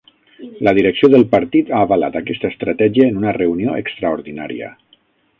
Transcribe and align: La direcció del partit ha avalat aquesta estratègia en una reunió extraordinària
La 0.67 0.71
direcció 0.77 1.09
del 1.15 1.25
partit 1.33 1.67
ha 1.73 1.81
avalat 1.87 2.17
aquesta 2.21 2.51
estratègia 2.53 3.07
en 3.09 3.19
una 3.21 3.33
reunió 3.37 3.75
extraordinària 3.83 4.71